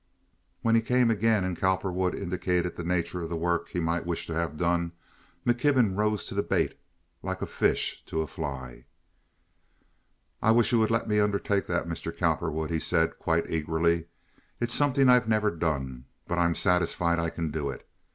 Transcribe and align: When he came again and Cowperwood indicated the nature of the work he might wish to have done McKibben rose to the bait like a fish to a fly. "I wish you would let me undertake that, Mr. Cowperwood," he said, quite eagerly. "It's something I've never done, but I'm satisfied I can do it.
When 0.63 0.73
he 0.73 0.81
came 0.81 1.11
again 1.11 1.43
and 1.43 1.55
Cowperwood 1.55 2.15
indicated 2.15 2.75
the 2.75 2.83
nature 2.83 3.21
of 3.21 3.29
the 3.29 3.35
work 3.37 3.69
he 3.69 3.79
might 3.79 4.03
wish 4.03 4.25
to 4.25 4.33
have 4.33 4.57
done 4.57 4.93
McKibben 5.45 5.95
rose 5.95 6.25
to 6.25 6.33
the 6.33 6.41
bait 6.41 6.75
like 7.21 7.43
a 7.43 7.45
fish 7.45 8.03
to 8.07 8.23
a 8.23 8.25
fly. 8.25 8.85
"I 10.41 10.53
wish 10.53 10.71
you 10.71 10.79
would 10.79 10.89
let 10.89 11.07
me 11.07 11.19
undertake 11.19 11.67
that, 11.67 11.85
Mr. 11.87 12.11
Cowperwood," 12.17 12.71
he 12.71 12.79
said, 12.79 13.19
quite 13.19 13.47
eagerly. 13.47 14.05
"It's 14.59 14.73
something 14.73 15.07
I've 15.07 15.29
never 15.29 15.51
done, 15.51 16.05
but 16.27 16.39
I'm 16.39 16.55
satisfied 16.55 17.19
I 17.19 17.29
can 17.29 17.51
do 17.51 17.69
it. 17.69 17.87